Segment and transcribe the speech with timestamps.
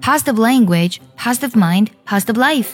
[0.00, 2.68] positive language, positive mind, positive life。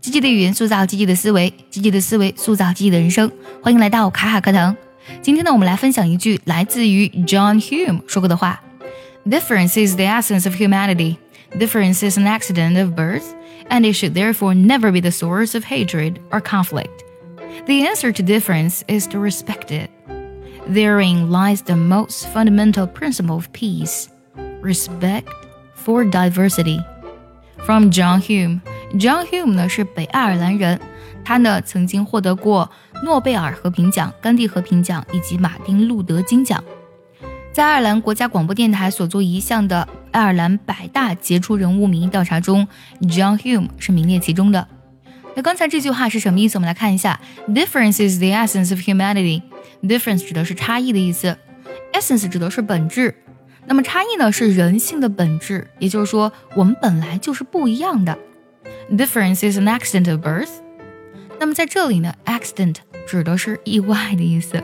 [0.00, 3.30] 积极的语言塑造积极的思维，积极的思维塑造积极的人生。
[3.62, 4.76] 欢迎来到卡卡课堂。
[5.20, 8.60] 今天呢，我们来分享一句来自于 John Hume 说过的话：“
[9.24, 11.16] Difference is the essence of humanity.
[11.56, 13.24] Difference is an accident of birth,
[13.68, 17.04] and it should therefore never be the source of hatred or conflict.
[17.66, 19.90] The answer to difference is to respect it.
[20.66, 24.08] Therein lies the most fundamental principle of peace:
[24.62, 25.28] respect.”
[25.87, 26.81] For diversity,
[27.65, 28.59] from John Hume.
[28.99, 30.77] John Hume 呢是北爱尔兰人，
[31.23, 32.69] 他呢曾经获得过
[33.05, 36.61] 诺贝尔和平奖、甘地和平奖以及马丁路德金奖。
[37.53, 42.67] 在爱尔兰国家广播电台所做一项的爱尔兰百大杰出人物民意调查中
[43.03, 44.67] ，John Hume 是名列其中的。
[45.35, 46.57] 那刚才这句话是什么意思？
[46.57, 49.41] 我们来看一下：Difference is the essence of humanity.
[49.81, 51.37] Difference 指的是差异的意思
[51.93, 53.15] ，essence 指的是本质。
[53.67, 58.17] 那么差异呢是人性的本质，也就是说我们本来就是不一样的。
[58.89, 60.49] Difference is an accident of birth。
[61.37, 64.63] 那么在这里呢，accident 指的是意外的意思，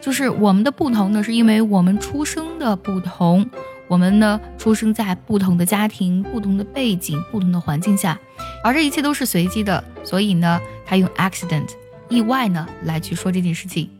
[0.00, 3.48] 就是我们的不同呢是因为我们出生的不同，
[3.86, 8.18] 我们呢出生在不同的家庭、不同的背景、不同的环境下，
[8.64, 11.68] 而这一切都是随机的，所以呢，他用 accident
[12.08, 13.90] 意外呢来去说这件事情。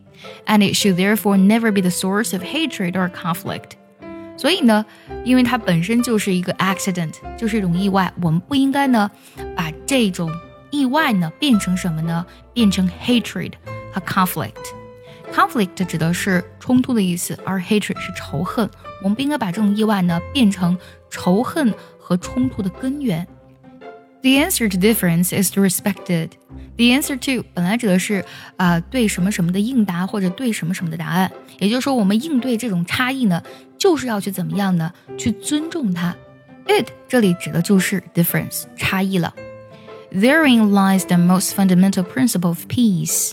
[0.47, 3.73] And it should therefore never be the source of hatred or conflict。
[4.41, 4.87] 所以呢，
[5.23, 9.11] 因为它本身就是一个 accident，就是一种意外，我们不应该呢
[9.55, 10.33] 把这种
[10.71, 12.25] 意外呢变成什么呢？
[12.55, 13.53] 变成 hatred
[13.93, 14.55] 和 conflict。
[15.31, 18.67] conflict 指的是冲突的意思，而 hatred 是仇恨。
[19.03, 20.79] 我们不应该把这种意外呢变成
[21.11, 23.29] 仇恨和冲突的根源。
[24.23, 26.31] The answer to difference is to respect it.
[26.77, 28.25] The answer to 本来指的是
[28.57, 33.43] 啊、呃、对什么什么的应答或者对什么什么的答案，也就是说我们应对这种差异呢，
[33.81, 34.93] 就是要去怎么样呢？
[35.19, 36.15] 去尊重它。
[36.67, 39.35] It 这里指的就是 difference 差异了。
[40.13, 43.33] Therein lies the most fundamental principle of peace.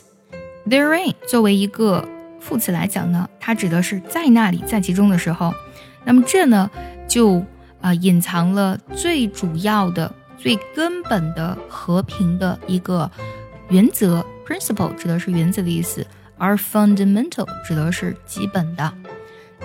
[0.67, 2.07] Therein 作为一个
[2.39, 5.53] 副词来讲呢，它指的是在那里，在其中的时候。
[6.03, 6.71] 那么这呢，
[7.07, 7.45] 就
[7.81, 10.11] 啊、隐藏了最主要的。
[10.39, 13.09] 最根本的和平的一个
[13.69, 16.05] 原则，principle 指的是原则的意思，
[16.37, 18.93] 而 fundamental 指的是基本的。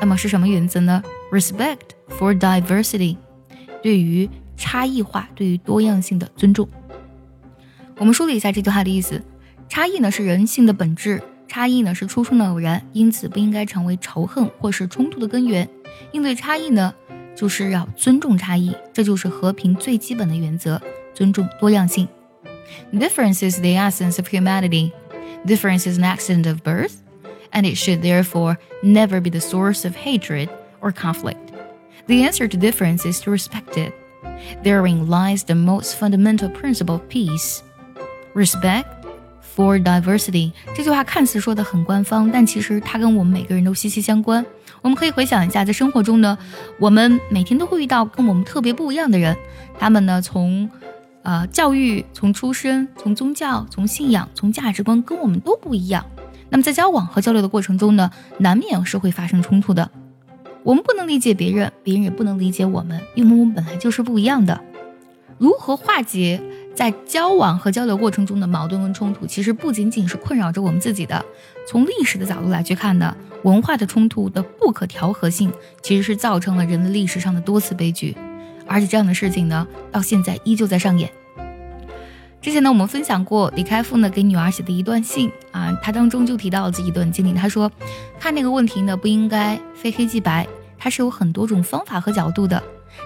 [0.03, 3.17] 那么是什么原则呢？Respect for diversity，
[3.81, 6.69] 对于差异化、对于多样性的尊重。
[7.99, 9.23] 我们梳理一下这句话的意思：
[9.69, 15.69] 差异呢是人性的本质，差异呢是出生的偶然，因此不应该成为仇恨或是冲突的根源。
[16.11, 16.93] 应对差异呢？
[17.37, 20.83] 就是要尊重差异，这就是和平最基本的原则，
[21.15, 22.09] 尊重多样性。
[22.93, 24.91] Difference is the essence of humanity.
[25.47, 26.95] Difference is an accident of birth,
[27.52, 30.50] and it should therefore never be the source of hatred
[30.81, 31.53] or conflict.
[32.08, 33.94] The answer to difference is to respect it.
[34.64, 37.62] Therein lies the most fundamental principle of peace.
[38.34, 38.86] Respect
[39.42, 44.46] for diversity 这句话看似说的很官方，但其实它跟我们每个人都息息相关。
[44.84, 46.38] 我们可以回想一下，在生活中呢，
[46.80, 49.36] 我们每天都会遇到跟我们特别不一样的人，
[49.80, 50.70] 他们呢从，
[51.24, 56.06] 呃教育、从出身、从宗教、从信仰、从价值观跟我们都不一样。
[56.53, 59.91] 那么在交往和交流的过程中呢，难免是会发生冲突的。
[60.63, 64.61] 我们不能理解别人，别人也不能理解我们，因为我们本来就是不一样的。
[65.39, 66.41] 如何化解？
[66.75, 71.23] 在交往和交流过程中的矛盾跟冲突，其实不仅仅是困扰着我们自己的。
[71.69, 75.53] 从历史的角度来去看呢，文化的冲突的不可调和性，
[75.83, 78.17] 其实是造成了人类历史上的多次悲剧。
[78.67, 81.11] 而且这样的事情呢，到现在依旧在上演。
[82.43, 87.33] 之前呢，我们分享过李开复呢给女儿写的一段信啊，他当中就提到了自己一段经历。
[87.33, 87.71] 他说，
[88.19, 90.45] 看那个问题呢，不应该非黑即白，
[90.77, 92.61] 它是有很多种方法和角度的。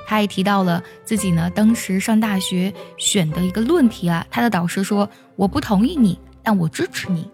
[0.06, 7.30] 他也提到了自己呢，当时上大学选的一个论题啊，他的导师说：“我不同意你，但我支持你。”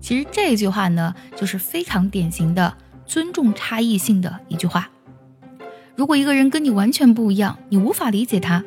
[0.00, 2.72] 其实这句话呢，就是非常典型的
[3.04, 4.88] 尊重差异性的一句话。
[5.96, 8.64] 如果一个人跟你完全不一样，你无法理解他，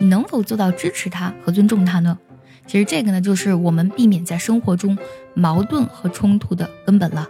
[0.00, 2.18] 你能否做到支持他和尊重他呢？
[2.66, 4.96] 其实这个呢，就是我们避免在生活中
[5.34, 7.28] 矛盾和冲突的根本了。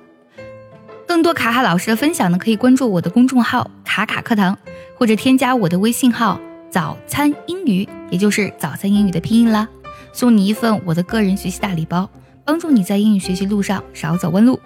[1.05, 4.56] 更多卡卡老师的分享呢，可以关注我的公众号“卡卡课堂”，
[4.96, 6.40] 或者添加我的微信号
[6.70, 9.69] “早餐英语”，也就是早餐英语的拼音啦，
[10.12, 12.08] 送你一份我的个人学习大礼包，
[12.44, 14.61] 帮助你在英语学习路上少走弯路。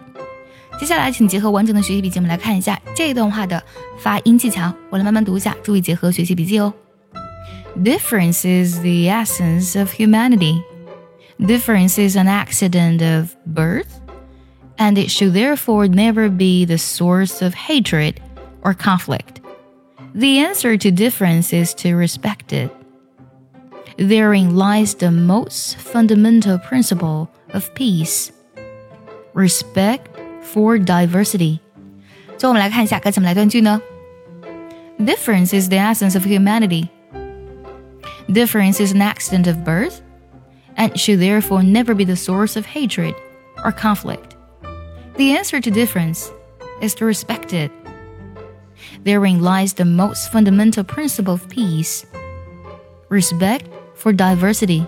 [0.78, 3.62] 接下来，请结合完整的学习笔记，我们来看一下这段话的
[3.96, 4.70] 发音技巧。
[4.90, 6.74] 我来慢慢读一下，注意结合学习笔记哦。
[7.81, 10.63] Difference is the essence of humanity.
[11.39, 14.01] Difference is an accident of birth.
[14.79, 18.19] and it should therefore never be the source of hatred
[18.63, 19.41] or conflict.
[20.15, 22.71] The answer to difference is to respect it.
[23.97, 28.31] Therein lies the most fundamental principle of peace
[29.33, 30.07] respect
[30.41, 31.59] for diversity.
[32.37, 33.81] 最后我们来看一下该怎么来断句呢？
[34.97, 36.87] Difference is the essence of humanity.
[38.30, 40.02] Difference is an accident of birth
[40.76, 43.14] and should therefore never be the source of hatred
[43.62, 44.36] or conflict.
[45.16, 46.32] The answer to difference
[46.80, 47.70] is to respect it.
[49.02, 52.06] Therein lies the most fundamental principle of peace
[53.08, 54.86] respect for diversity.